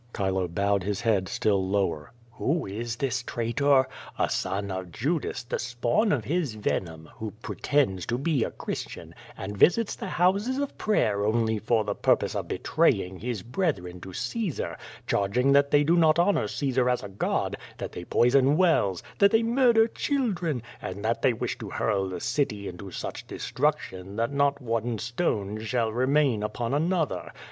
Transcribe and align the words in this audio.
Chilo 0.17 0.47
bowed 0.47 0.81
his 0.81 1.01
head 1.01 1.29
still 1.29 1.63
lower. 1.63 2.11
^^Who 2.39 2.67
is 2.67 2.95
this 2.95 3.21
traitor? 3.21 3.87
A 4.17 4.31
son 4.31 4.71
of 4.71 4.91
Judas, 4.91 5.43
the 5.43 5.59
spawn 5.59 6.11
of 6.11 6.25
his 6.25 6.55
venom, 6.55 7.07
who 7.17 7.29
pretends 7.43 8.07
to 8.07 8.17
be 8.17 8.43
a 8.43 8.49
Christian, 8.49 9.13
and 9.37 9.55
visits 9.55 9.95
the 9.95 10.07
houses 10.09 10.57
of 10.57 10.75
prayer 10.75 11.23
only 11.23 11.59
for 11.59 11.83
the 11.83 11.93
pur 11.93 12.15
pose 12.15 12.33
of 12.33 12.47
betraying 12.47 13.19
his 13.19 13.43
brethren 13.43 14.01
to 14.01 14.11
Caesar, 14.11 14.75
charging 15.05 15.51
that 15.51 15.69
they 15.69 15.83
do 15.83 15.95
not 15.95 16.17
honor 16.17 16.47
Caesar 16.47 16.89
as 16.89 17.03
a 17.03 17.07
god, 17.09 17.55
that 17.77 17.91
they 17.91 18.03
poison 18.03 18.57
wells, 18.57 19.03
that 19.19 19.29
they 19.29 19.43
murder 19.43 19.87
children, 19.87 20.63
and 20.81 21.05
that 21.05 21.21
they 21.21 21.31
wish 21.31 21.59
to 21.59 21.69
hurl 21.69 22.09
the 22.09 22.19
city 22.19 22.67
into 22.67 22.89
such 22.89 23.27
destruction 23.27 24.15
that 24.15 24.33
not 24.33 24.59
one 24.59 24.97
stone 24.97 25.59
shall 25.61 25.91
remain 25.93 26.41
upon 26.41 26.73
an 26.73 26.91
other. 26.91 27.31